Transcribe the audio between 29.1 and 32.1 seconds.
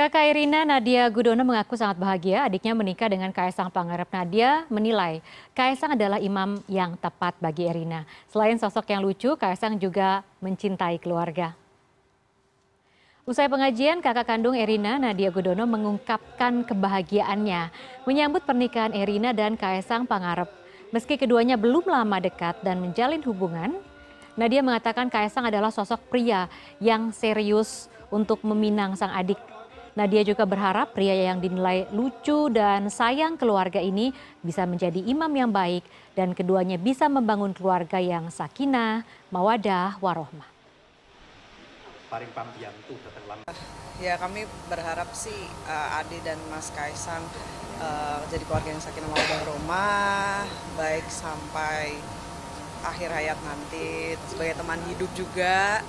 adik Nadia juga berharap pria yang dinilai